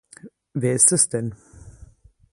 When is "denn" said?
1.09-1.35